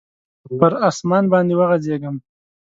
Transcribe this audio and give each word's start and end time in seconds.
پر 0.57 0.71
اسمان 0.89 1.23
باندي 1.31 1.55
وغځیږم 1.57 2.15